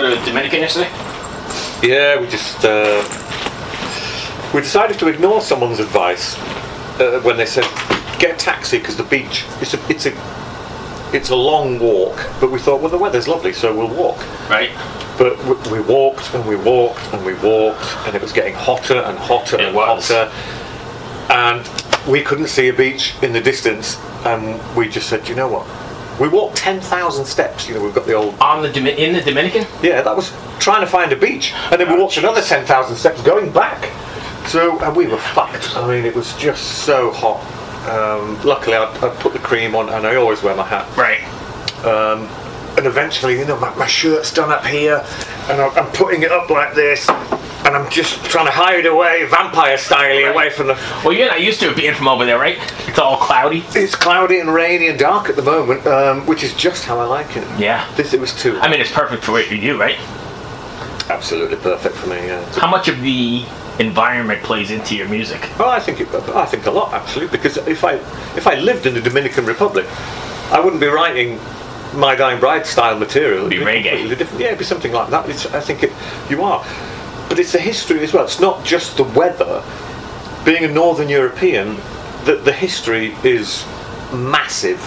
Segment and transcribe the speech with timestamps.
[0.00, 0.90] Go to Dominican yesterday?
[1.82, 3.02] Yeah, we just uh,
[4.54, 6.36] we decided to ignore someone's advice
[7.00, 7.64] uh, when they said
[8.18, 10.12] get a taxi because the beach it's a it's a
[11.12, 12.16] it's a long walk.
[12.40, 14.18] But we thought, well, the weather's lovely, so we'll walk.
[14.50, 14.70] Right.
[15.18, 18.98] But we, we walked and we walked and we walked, and it was getting hotter
[18.98, 20.08] and hotter It and was.
[20.08, 20.32] hotter,
[21.32, 23.96] and we couldn't see a beach in the distance.
[24.26, 25.66] And we just said, you know what?
[26.20, 27.68] We walked ten thousand steps.
[27.68, 29.66] You know, we've got the old On the Domi- in the Dominican?
[29.82, 32.64] yeah, that was trying to find a beach, and then we Oh, walked another ten
[32.66, 33.90] thousand steps going back.
[34.48, 35.76] So and we were fucked.
[35.76, 37.40] I mean, it was just so hot.
[37.88, 40.86] Um, luckily, I, I put the cream on, and I always wear my hat.
[40.96, 41.20] Right.
[42.78, 45.02] And eventually, you know, my, my shirt's done up here,
[45.48, 47.06] and I'm, I'm putting it up like this,
[47.66, 50.74] and I'm just trying to hide away, vampire style, away from the.
[51.04, 52.58] Well, you're not used to it being from over there, right?
[52.88, 53.64] It's all cloudy.
[53.74, 57.04] It's cloudy and rainy and dark at the moment, um, which is just how I
[57.04, 57.44] like it.
[57.58, 57.86] Yeah.
[57.96, 58.56] This it was too.
[58.58, 59.98] I mean, it's perfect for what you do, right?
[61.08, 62.16] absolutely perfect for me.
[62.16, 62.44] Yeah.
[62.58, 63.44] How much of the
[63.78, 65.40] environment plays into your music?
[65.58, 67.94] Well, I think it, I think a lot actually, because if I
[68.36, 69.86] if I lived in the Dominican Republic,
[70.50, 71.38] I wouldn't be writing
[71.94, 73.48] my dying bride style material.
[73.48, 74.18] Be It'd be reggae.
[74.18, 74.40] different.
[74.40, 75.28] Yeah, it'd be something like that.
[75.28, 75.92] It's, I think it,
[76.28, 76.64] you are,
[77.28, 78.24] but it's the history as well.
[78.24, 79.62] It's not just the weather.
[80.44, 81.76] Being a Northern European,
[82.24, 83.64] the the history is
[84.12, 84.80] massive,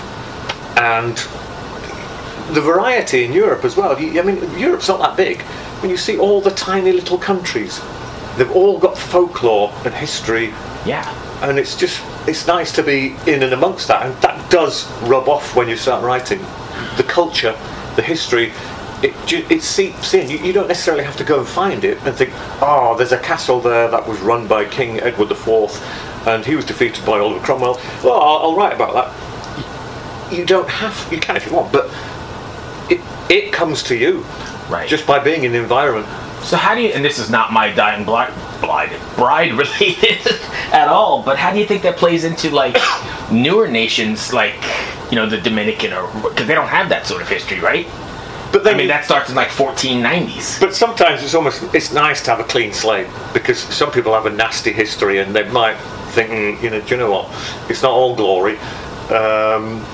[0.77, 1.17] and
[2.55, 3.99] the variety in Europe as well.
[3.99, 5.41] You- I mean, Europe's not that big.
[5.81, 7.79] When you see all the tiny little countries,
[8.37, 10.53] they've all got folklore and history,
[10.85, 11.05] Yeah.
[11.41, 15.27] and it's just it's nice to be in and amongst that, and that does rub
[15.27, 16.45] off when you start writing.
[16.97, 17.55] The culture,
[17.95, 18.51] the history.
[19.01, 19.13] It,
[19.51, 20.29] it seeps in.
[20.29, 23.17] You, you don't necessarily have to go and find it and think, oh, there's a
[23.19, 25.47] castle there that was run by King Edward IV,
[26.27, 27.75] and he was defeated by Oliver Cromwell.
[28.03, 30.33] Well, I'll, I'll write about that.
[30.33, 31.11] You don't have.
[31.13, 31.85] You can if you want, but
[32.91, 32.99] it
[33.29, 34.25] it comes to you
[34.69, 34.87] Right.
[34.87, 36.05] just by being in the environment.
[36.43, 36.89] So how do you?
[36.89, 40.19] And this is not my dying black bride bride related
[40.73, 41.23] at all.
[41.23, 42.77] But how do you think that plays into like
[43.31, 44.55] newer nations like
[45.09, 47.87] you know the Dominican or because they don't have that sort of history, right?
[48.51, 50.59] But then I mean you- that starts in like 1490s.
[50.59, 54.25] But sometimes it's almost it's nice to have a clean slate because some people have
[54.25, 55.77] a nasty history and they might
[56.11, 57.27] think, mm, you know, do you know what?
[57.69, 58.57] It's not all glory.
[59.11, 59.85] Um,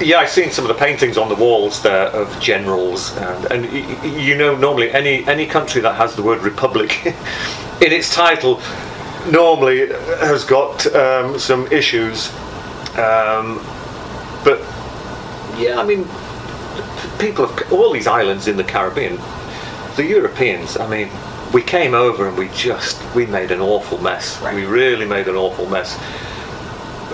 [0.00, 3.72] yeah, I've seen some of the paintings on the walls there of generals, and, and
[3.72, 7.04] y- y- you know, normally any any country that has the word republic
[7.80, 8.60] in its title
[9.30, 9.88] normally
[10.20, 12.28] has got um, some issues.
[12.96, 13.58] Um,
[14.44, 14.60] but
[15.58, 16.06] yeah, I mean,
[17.18, 19.18] people of all these islands in the Caribbean,
[19.96, 21.10] the Europeans, I mean,
[21.52, 24.40] we came over and we just we made an awful mess.
[24.40, 24.54] Right.
[24.54, 25.98] We really made an awful mess,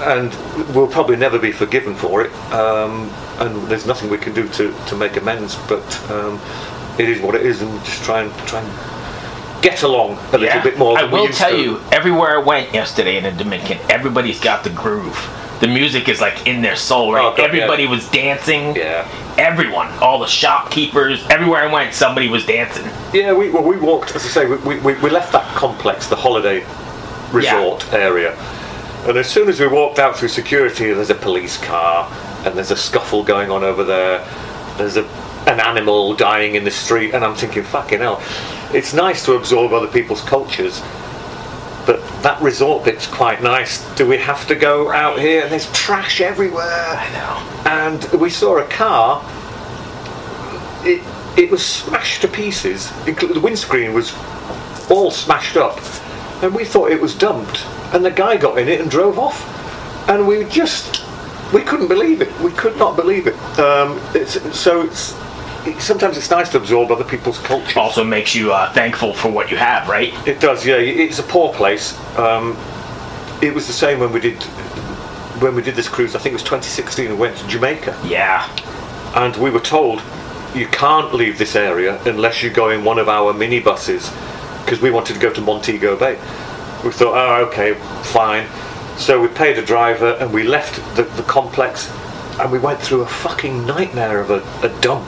[0.01, 0.35] and
[0.75, 2.33] we'll probably never be forgiven for it.
[2.53, 5.57] Um, and there's nothing we can do to, to make amends.
[5.69, 6.41] But um,
[6.99, 10.39] it is what it is, and we'll just try and try and get along a
[10.39, 10.99] little bit more.
[10.99, 11.61] I will tell to.
[11.61, 15.19] you, everywhere I went yesterday in the Dominican, everybody's got the groove.
[15.61, 17.25] The music is like in their soul, right?
[17.25, 17.47] Oh, God, yeah.
[17.47, 18.77] Everybody was dancing.
[18.77, 19.09] Yeah.
[19.39, 22.85] Everyone, all the shopkeepers, everywhere I went, somebody was dancing.
[23.13, 26.17] Yeah, we well, we walked, as I say, we, we, we left that complex, the
[26.17, 26.65] holiday
[27.33, 28.37] resort area,
[29.09, 32.11] and as soon as we walked out through security, there's a police car,
[32.47, 34.27] and there's a scuffle going on over there.
[34.79, 35.05] There's a
[35.47, 38.23] an animal dying in the street, and I'm thinking, fucking hell,
[38.73, 40.83] it's nice to absorb other people's cultures.
[42.25, 43.85] That resort bit's quite nice.
[43.97, 45.43] Do we have to go out here?
[45.43, 47.71] And there's trash everywhere I know.
[47.71, 49.23] and we saw a car.
[50.87, 51.03] It
[51.37, 52.91] it was smashed to pieces.
[53.05, 54.15] The windscreen was
[54.91, 55.79] all smashed up,
[56.43, 57.67] and we thought it was dumped.
[57.93, 59.39] And the guy got in it and drove off,
[60.09, 61.05] and we just
[61.53, 62.41] we couldn't believe it.
[62.41, 63.35] We could not believe it.
[63.59, 65.15] Um, it's, so it's.
[65.67, 67.79] It, sometimes it's nice to absorb other people's culture.
[67.79, 70.13] Also makes you uh, thankful for what you have, right?
[70.27, 70.77] It does, yeah.
[70.77, 71.99] It's a poor place.
[72.19, 72.57] Um,
[73.43, 74.43] it was the same when we did
[75.43, 76.15] when we did this cruise.
[76.15, 77.09] I think it was 2016.
[77.11, 78.49] We went to Jamaica, Yeah.
[79.17, 80.01] and we were told
[80.55, 84.13] you can't leave this area unless you go in one of our minibuses
[84.65, 86.15] because we wanted to go to Montego Bay.
[86.85, 87.75] We thought, oh, okay,
[88.05, 88.47] fine.
[88.97, 91.91] So we paid a driver and we left the, the complex
[92.39, 95.07] and we went through a fucking nightmare of a, a dump,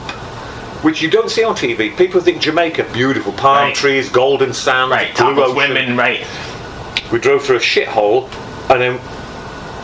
[0.81, 1.89] which you don't see on TV.
[1.95, 3.75] People think Jamaica, beautiful palm Right.
[3.75, 5.15] trees, golden sand, Right.
[5.15, 5.97] blue women.
[5.97, 6.25] Right.
[7.11, 8.29] We drove through a shithole,
[8.69, 8.93] and then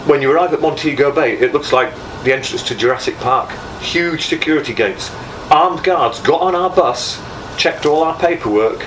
[0.05, 1.89] when you arrive at Montego Bay, it looks like
[2.23, 3.49] the entrance to Jurassic Park.
[3.81, 5.09] Huge security gates.
[5.49, 7.19] Armed guards got on our bus,
[7.57, 8.85] checked all our paperwork,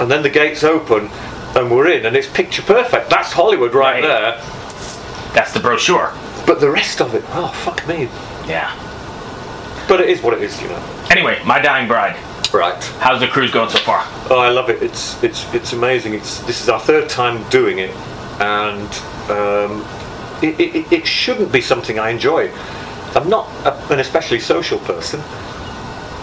[0.00, 1.10] and then the gates open,
[1.54, 3.10] and we're in, and it's picture perfect.
[3.10, 4.02] That's Hollywood right, Right.
[4.02, 4.40] there.
[5.34, 6.12] That's the brochure.
[6.46, 8.08] But the rest of it, oh fuck me.
[8.46, 8.70] Yeah.
[9.88, 10.82] But it is what it is, you know.
[11.14, 12.16] Anyway, my dying bride.
[12.52, 12.82] Right.
[12.98, 14.02] How's the cruise going so far?
[14.30, 14.82] Oh, I love it.
[14.82, 16.12] It's it's it's amazing.
[16.12, 17.90] It's this is our third time doing it,
[18.40, 18.88] and
[19.30, 19.86] um,
[20.42, 22.50] it, it, it shouldn't be something I enjoy.
[23.14, 25.20] I'm not a, an especially social person,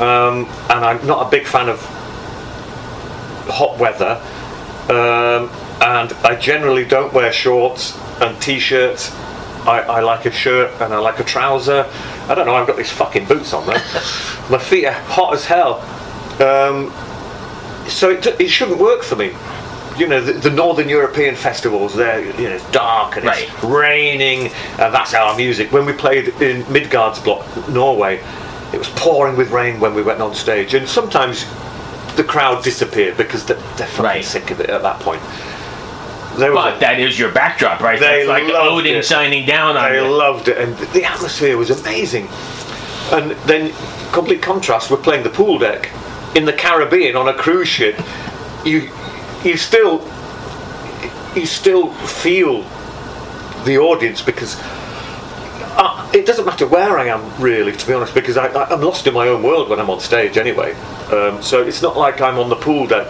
[0.02, 1.80] um, and I'm not a big fan of
[3.48, 4.22] hot weather.
[4.90, 5.50] Um,
[5.82, 9.10] and I generally don't wear shorts and t-shirts.
[9.66, 11.90] I, I like a shirt and I like a trouser.
[12.29, 12.56] I don't know.
[12.56, 13.81] I've got these fucking boots on, right?
[14.50, 15.79] My feet are hot as hell.
[16.41, 16.91] Um,
[17.89, 19.33] so it, it shouldn't work for me.
[19.97, 24.47] You know, the, the Northern European festivals, they're, you know, it's dark and it's raining,
[24.79, 25.71] and that's our music.
[25.73, 28.23] When we played in Midgardsblot, Norway,
[28.73, 31.45] it was pouring with rain when we went on stage, and sometimes
[32.15, 34.23] the crowd disappeared because they're, they're fucking Right.
[34.25, 35.21] sick of it at that point.
[36.38, 38.00] There But a- that is your backdrop, right?
[38.00, 39.06] They That's like loved Odin it.
[39.06, 40.07] shining down on I you.
[40.07, 42.28] loved it, and the atmosphere was amazing.
[43.12, 43.74] And then,
[44.13, 45.89] complete contrast, we're playing the pool deck
[46.36, 48.00] in the Caribbean on a cruise ship.
[48.63, 48.89] You,
[49.44, 50.07] you still,
[51.36, 52.63] you still feel
[53.66, 54.56] the audience because
[55.75, 58.81] uh, it doesn't matter where I am, really, to be honest, because I, I, I'm
[58.81, 60.74] lost in my own world when I'm on stage anyway.
[61.12, 63.10] Um, so it's not like I'm on the pool deck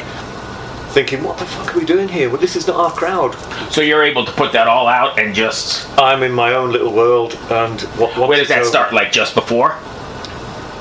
[0.91, 3.35] thinking, "What the fuck are we doing here?" Well, this is not our crowd.
[3.71, 5.87] So you're able to put that all out and just.
[5.99, 8.93] I'm in my own little world, and what, Where does that start?
[8.93, 9.75] Like just before?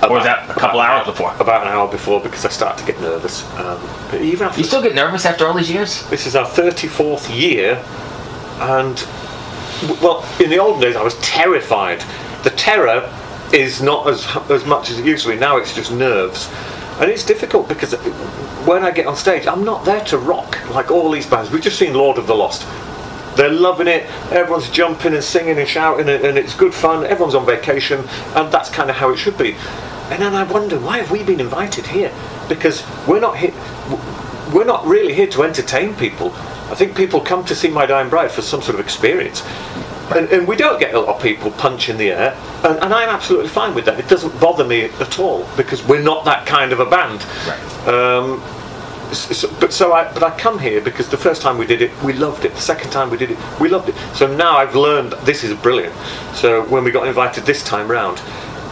[0.03, 1.35] Or was that a couple hours before?
[1.39, 3.45] About an hour before, because I start to get nervous.
[3.59, 3.79] Um,
[4.11, 6.09] but even after You still get nervous after all these years?
[6.09, 7.85] this is our 34th year,
[8.61, 8.97] and
[10.03, 12.03] well, in the olden days, I was terrified.
[12.45, 13.09] The terror
[13.53, 15.37] is not as as much as it used to be.
[15.37, 16.49] Now it's just nerves,
[17.01, 17.95] and it's difficult because
[18.67, 21.51] when I get on stage, I'm not there to rock like all these bands.
[21.51, 22.67] We've just seen Lord of the Lost.
[23.37, 24.05] They're loving it.
[24.31, 27.07] Everyone's jumping and singing and shouting, and, it's good fun.
[27.07, 29.55] Everyone's on vacation, and that's kind of how it should be.
[30.11, 32.13] And then I wonder why have we been invited here?
[32.49, 33.55] Because we're not here.
[34.53, 36.33] We're not really here to entertain people.
[36.71, 39.43] I think people come to see My Dying Bride for some sort of experience.
[40.17, 43.09] And, and we don't get a lot of people punching the air, and, and I'm
[43.09, 43.99] absolutely fine with that.
[44.01, 47.23] It doesn't bother me at all because we're not that kind of a band.
[47.89, 48.43] Um,
[49.11, 51.81] s- s- but so I, but I come here because the first time we did
[51.81, 52.55] it, we loved it.
[52.55, 53.95] The second time we did it, we loved it.
[54.15, 55.95] So now I've learned this is brilliant.
[56.35, 58.21] So when we got invited this time round,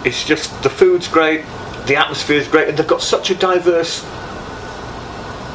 [0.04, 1.44] it's just the food's great,
[1.86, 4.02] the atmosphere's great, and they've got such a diverse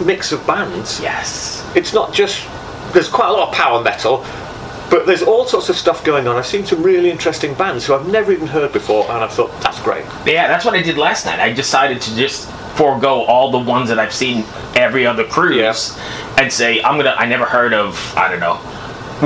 [0.04, 1.00] mix of bands.
[1.02, 1.66] Yes.
[1.76, 2.48] It's not just
[2.94, 4.26] there's quite a lot of power metal,
[4.94, 6.36] but there's all sorts of stuff going on.
[6.36, 9.50] I've seen some really interesting bands who I've never even heard before, and I thought
[9.60, 10.06] that's great.
[10.24, 11.40] Yeah, that's what I did last night.
[11.40, 16.36] I decided to just forego all the ones that I've seen every other cruise Yeah.
[16.38, 17.16] and say I'm gonna.
[17.18, 17.98] I never heard of.
[18.16, 18.60] I don't know.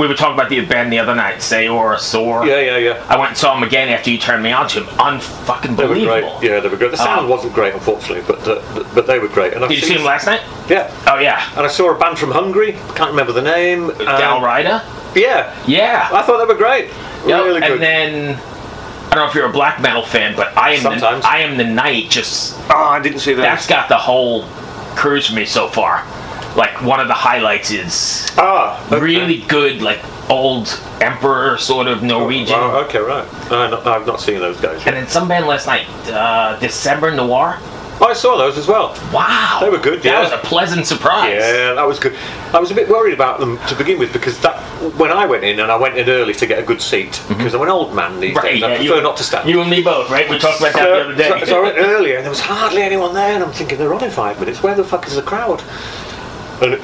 [0.00, 2.46] We were talking about the band the other night, say or a Saor.
[2.46, 3.06] Yeah, yeah, yeah.
[3.08, 4.88] I went and saw them again after you turned me on to them.
[4.94, 6.38] Unfucking They were believable.
[6.38, 6.50] great.
[6.50, 6.92] Yeah, they were great.
[6.92, 9.52] The sound Um, wasn't great, unfortunately, but uh, but, they were great.
[9.52, 10.40] And I've Did you see them last night?
[10.68, 10.90] Yeah.
[11.08, 11.42] Oh yeah.
[11.56, 12.72] And I saw a band from Hungary.
[12.94, 13.90] Can't remember the name.
[13.90, 14.82] Dalriada.
[15.14, 15.54] Yeah.
[15.66, 16.08] Yeah.
[16.12, 16.90] I thought they were great.
[17.26, 17.72] Yep, Really good.
[17.72, 18.36] And then
[19.10, 20.82] I don't know if you're a black metal fan, but I am.
[20.82, 21.22] Sometimes.
[21.22, 22.10] The, I am the night.
[22.10, 23.42] Just oh, I didn't see that.
[23.42, 24.44] that's got the whole
[24.96, 26.04] cruise for me so far.
[26.56, 29.00] Like one of the highlights is ah okay.
[29.00, 30.68] really good, like old
[31.00, 32.56] emperor sort of Norwegian.
[32.58, 33.26] Oh, okay, right.
[33.50, 34.76] I've not seen those guys.
[34.78, 34.92] And Yet.
[34.94, 37.58] then some band last night, uh, December Noir.
[38.00, 38.96] I saw those as well.
[39.12, 40.22] Wow, They were good, yeah.
[40.22, 41.34] That was a pleasant surprise.
[41.34, 42.14] Yeah, that was good.
[42.54, 44.56] I was a bit worried about them to begin with because that
[44.96, 47.54] when I went in and I went in early to get a good seat because
[47.54, 48.38] I'm an old man these Mm-hmm.
[48.38, 48.62] Right, days.
[48.62, 49.48] I yeah, prefer you, not to stand.
[49.48, 50.28] You and me both, right?
[50.30, 51.28] We talked about that the other day.
[51.40, 53.92] so- so I went earlier and there was hardly anyone there, and I'm thinking they're
[53.94, 54.62] on in five minutes.
[54.62, 55.60] Where the fuck is the crowd?
[56.62, 56.80] And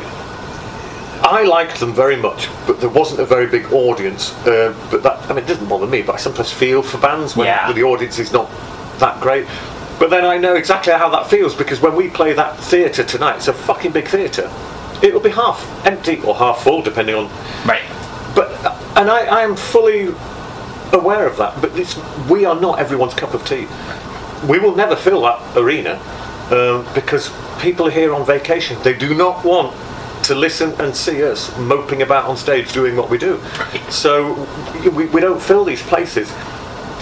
[1.22, 4.32] I liked them very much, but there wasn't a very big audience.
[4.46, 6.02] Uh, but that, I mean, it doesn't bother me.
[6.02, 7.66] But I sometimes feel for bands when, Yeah.
[7.66, 8.50] when the audience is not
[8.98, 9.46] that great.
[10.04, 13.36] But then I know exactly how that feels because when we play that theatre tonight,
[13.36, 14.52] it's a fucking big theatre.
[15.02, 17.30] It'll be half empty or half full, depending on
[17.64, 17.80] right.
[18.36, 18.50] but
[18.98, 20.08] and I, I am fully
[20.92, 21.96] aware of that, but it's,
[22.28, 23.66] we are not everyone's cup of tea.
[24.46, 25.94] We will never fill that arena
[26.50, 27.32] um, because
[27.62, 28.76] people are here on vacation.
[28.82, 29.74] They do not want
[30.24, 33.40] to listen and see us moping about on stage doing what we do.
[33.88, 34.46] So
[34.94, 36.30] we, we don't fill these places.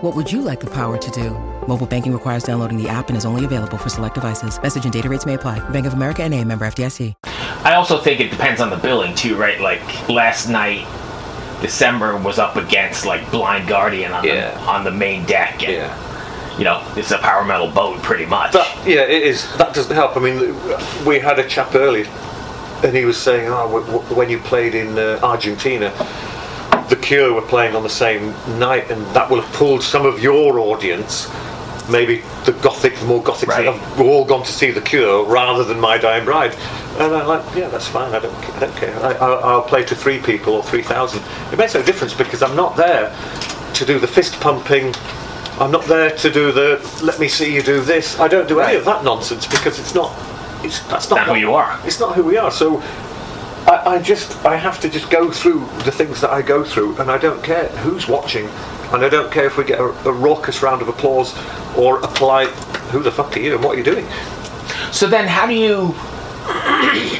[0.00, 1.30] What would you like the power to do?
[1.66, 4.60] Mobile banking requires downloading the app and is only available for select devices.
[4.62, 5.58] Message and data rates may apply.
[5.70, 7.14] Bank of America and a member FDIC.
[7.64, 9.60] I also think it depends on the billing too, right?
[9.60, 10.86] Like last night,
[11.60, 14.52] December was up against like Blind Guardian on Yeah.
[14.52, 15.92] the on the main deck, and
[16.58, 18.52] you know it's a power metal boat pretty much.
[18.52, 19.44] That, yeah, it is.
[19.58, 20.16] That doesn't help.
[20.16, 20.38] I mean,
[21.04, 22.06] we had a chap earlier,
[22.82, 25.92] and he was saying, "Oh, w- w- when you played in uh, Argentina,
[26.90, 30.20] the Cure were playing on the same night, and that will have pulled some of
[30.22, 31.30] your audience."
[31.88, 33.64] Maybe the gothic, the more gothic, Right.
[33.64, 36.54] have all gone to see the Cure rather than My Dying Bride,
[37.00, 38.14] and I'm like, yeah, that's fine.
[38.14, 38.94] I don't, I don't care.
[39.02, 41.20] I, I'll, I'll play to three people or three thousand.
[41.52, 43.12] It makes no difference because I'm not there
[43.74, 44.94] to do the fist pumping.
[45.58, 48.20] I'm not there to do the let me see you do this.
[48.20, 50.12] I don't do any of that nonsense because it's not.
[50.62, 51.80] It's that's not, Not who you are.
[51.84, 52.52] It's not who we are.
[52.52, 52.80] So
[53.70, 56.96] I, I just I have to just go through the things that I go through,
[56.98, 58.46] and I don't care who's watching,
[58.92, 61.34] and I don't care if we get a, a raucous round of applause
[61.76, 62.48] or a polite
[62.92, 64.06] "Who the fuck are you and what are you doing?"
[64.90, 65.94] So then, how do you?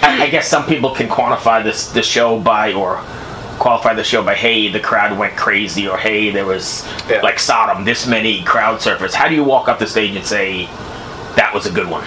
[0.02, 3.00] I, I guess some people can quantify this the show by or
[3.60, 7.20] qualify the show by, hey, the crowd went crazy, or hey, there was Yeah.
[7.20, 9.12] like Sodom, this many crowd surfers.
[9.12, 10.64] How do you walk up the stage and say
[11.36, 12.02] that was a good one,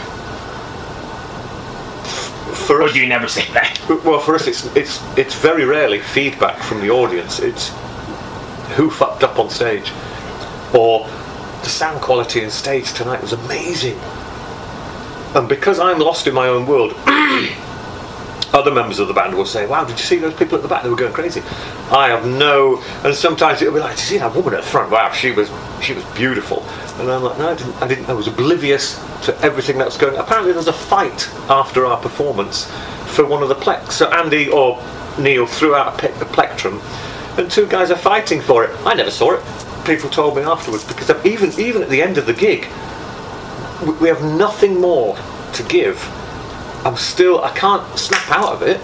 [2.65, 3.79] For or us, do you never say that?
[4.05, 7.39] Well, for us, it's it's it's very rarely feedback from the audience.
[7.39, 7.69] It's
[8.75, 9.91] who fucked up on stage,
[10.73, 11.07] or
[11.63, 13.97] the sound quality in stage tonight was amazing.
[15.35, 16.91] And because I'm lost in my own world,
[18.53, 20.67] other members of the band will say, "Wow, did you see those people at the
[20.67, 20.83] back?
[20.83, 21.41] They were going crazy."
[21.91, 24.69] I have no, and sometimes it'll be like, "Did you see that woman at the
[24.69, 24.91] front?
[24.91, 25.49] Wow, she was
[25.81, 26.63] she was beautiful."
[26.99, 27.81] And I'm like, "No, I didn't.
[27.81, 28.09] I didn't.
[28.09, 31.97] I was oblivious to everything that was going." Apparently, there was a fight after our
[31.97, 32.71] performance
[33.07, 33.93] for one of the plex.
[33.93, 34.81] So Andy or
[35.17, 36.81] Neil threw out a, pe- a plectrum,
[37.37, 38.71] and two guys are fighting for it.
[38.85, 39.43] I never saw it.
[39.85, 42.67] People told me afterwards because even even at the end of the gig,
[43.99, 45.17] we have nothing more
[45.53, 45.97] to give.
[46.85, 48.79] I'm still, I can't snap out of it.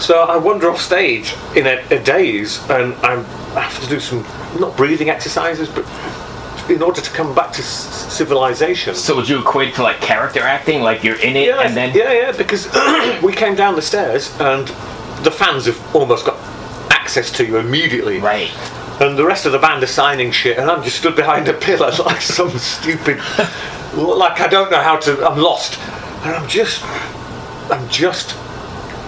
[0.00, 3.20] So I wander off stage in a, a daze and I'm,
[3.56, 4.24] I have to do some,
[4.60, 5.84] not breathing exercises, but
[6.70, 8.94] in order to come back to s- civilization.
[8.94, 11.94] So would you equate to like character acting, like you're in it Yeah, and then
[11.96, 12.68] yeah, yeah, because
[13.22, 14.68] we came down the stairs and
[15.24, 16.36] the fans have almost got
[16.92, 18.18] access to you immediately.
[18.20, 18.50] right?
[19.00, 21.54] And the rest of the band are signing shit, and I'm just stood behind a
[21.54, 23.18] pillar like some stupid,
[23.94, 25.24] like I don't know how to.
[25.28, 25.78] I'm lost,
[26.24, 26.82] and I'm just,
[27.70, 28.36] I'm just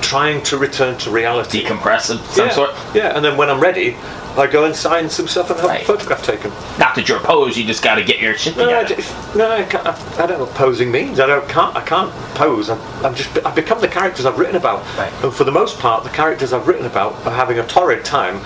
[0.03, 1.63] trying to return to reality.
[1.65, 2.71] Decompress of some yeah, sort.
[2.95, 3.15] yeah.
[3.17, 3.97] And then when I'm ready,
[4.37, 5.83] I go and sign some stuff and have Right.
[5.83, 6.51] a photograph taken.
[6.79, 9.03] Not that you're opposed, you just got to get your shit No, I, together.
[9.37, 11.21] no, I, can't, I don't know what posing means.
[11.21, 12.71] I don't can't I can't pose.
[12.71, 15.13] I'm, I'm just I've become the characters I've written about, Right.
[15.23, 18.41] and for the most part, the characters I've written about are having a torrid time.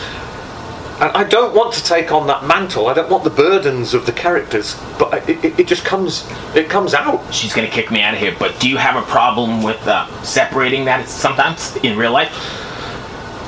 [1.00, 2.86] And I don't want to take on that mantle.
[2.86, 6.24] I don't want the burdens of the characters, but it, it, it just comes
[6.54, 7.34] it comes out.
[7.34, 8.34] She's gonna kick me out of here.
[8.38, 12.30] But do you have a problem with uh, separating that sometimes in real life?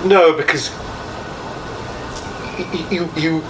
[0.04, 0.70] No, because
[2.90, 3.42] you you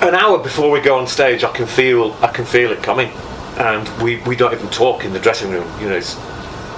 [0.00, 3.10] an hour before we go on stage, I can feel I can feel it coming,
[3.58, 5.68] and we, we don't even talk in the dressing room.
[5.78, 6.16] You know, it's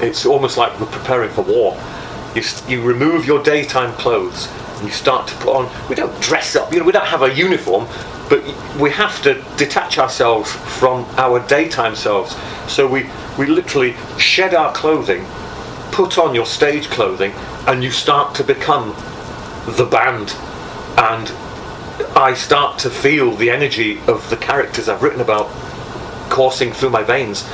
[0.01, 1.81] it's almost like we're preparing for war.
[2.35, 4.49] You you remove your daytime clothes
[4.81, 5.89] and you start to put on.
[5.89, 6.73] We don't dress up.
[6.73, 7.87] You know, we don't have a uniform,
[8.29, 8.43] but
[8.81, 12.35] we have to detach ourselves from our daytime selves.
[12.67, 13.09] So we
[13.39, 15.25] we literally shed our clothing,
[15.93, 17.33] put on your stage clothing,
[17.67, 18.95] and you start to become
[19.77, 20.35] the band
[20.99, 21.31] and
[22.17, 25.49] I start to feel the energy of the characters I've written about
[26.31, 27.49] coursing through my veins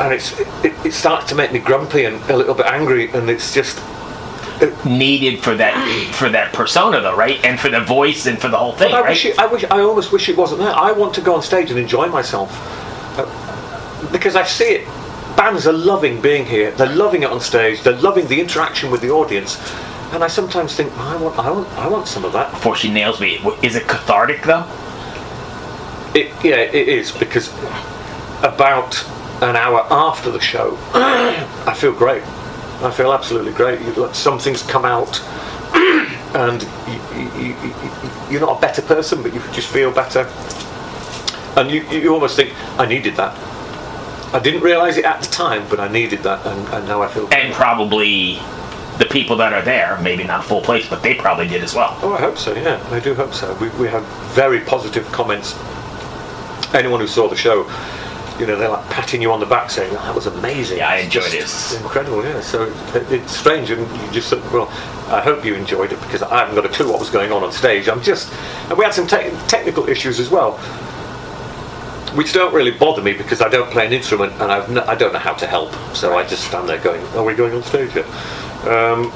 [0.00, 3.28] and it's it, it starts to make me grumpy and a little bit angry and
[3.28, 3.78] it's just
[4.84, 5.74] Needed for that
[6.14, 7.42] for that persona though, right?
[7.44, 9.08] And for the voice and for the whole thing, I right?
[9.10, 11.42] wish it, I wish I almost wish it wasn't there I want to go on
[11.42, 12.50] stage and enjoy myself
[13.18, 13.26] Uh,
[14.12, 14.88] because I see it
[15.36, 19.00] bands are loving being here they're loving it on stage they're loving the interaction with
[19.00, 19.58] the audience
[20.12, 22.90] and I sometimes think I want I want I want some of that Before she
[22.92, 24.64] nails me, is it cathartic though?
[26.14, 27.48] It, yeah, it is because
[28.42, 29.04] about
[29.42, 32.22] an hour after the show, I feel great.
[32.82, 33.80] I feel absolutely great.
[33.96, 35.20] Like, some things come out,
[36.34, 36.62] and
[37.38, 37.54] you,
[38.30, 40.28] you're not a better person, but you just feel better.
[41.56, 43.38] And you, you almost think, I needed that.
[44.34, 47.08] I didn't realise it at the time, but I needed that, and, and now I
[47.08, 47.32] feel.
[47.32, 48.40] And probably
[48.98, 51.96] the people that are there, maybe not full place, but they probably did as well.
[52.02, 52.54] Oh, I hope so.
[52.54, 53.54] Yeah, I do hope so.
[53.60, 54.02] We, we had
[54.34, 55.54] very positive comments.
[56.74, 57.64] Anyone who saw the show,
[58.38, 60.88] you know, they're like patting you on the back, saying, oh, "That was amazing." Yeah,
[60.90, 61.82] I enjoyed just it.
[61.82, 62.40] Incredible, yeah.
[62.40, 62.64] So
[62.94, 64.68] it, it's strange, and you just thought, well,
[65.14, 67.42] I hope you enjoyed it because I haven't got a clue what was going on
[67.44, 67.88] on stage.
[67.88, 68.32] I'm just,
[68.68, 70.58] and we had some te- technical issues as well,
[72.16, 74.94] which don't really bother me because I don't play an instrument and I've no, I
[74.94, 75.72] don't know how to help.
[75.94, 78.06] So I just stand there going, "Are we going on stage yet?"
[78.66, 79.12] Um,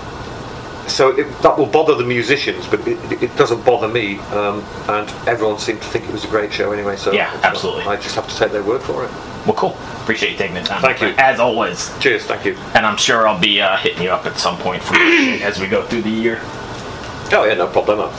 [0.90, 4.18] so it, that will bother the musicians, but it, it doesn't bother me.
[4.30, 6.96] Um, and everyone seemed to think it was a great show anyway.
[6.96, 7.84] So Yeah, absolutely.
[7.84, 9.10] I just have to take their word for it.
[9.46, 9.76] Well, cool.
[10.02, 10.82] Appreciate you taking the time.
[10.82, 11.14] Thank you.
[11.18, 11.96] As always.
[11.98, 12.54] Cheers, thank you.
[12.74, 15.68] And I'm sure I'll be uh, hitting you up at some point for as we
[15.68, 16.40] go through the year.
[17.32, 18.10] Oh yeah, no problem.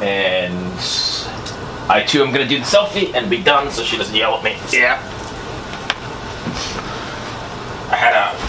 [0.00, 0.78] And
[1.90, 4.44] I too am gonna do the selfie and be done so she doesn't yell at
[4.44, 4.56] me.
[4.72, 5.00] Yeah.
[7.90, 8.47] I had a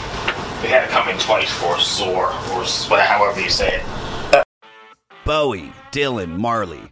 [0.61, 2.65] we had it come in twice for Saor or
[2.99, 4.43] however you say it.
[5.25, 6.91] Bowie, Dylan, Marley.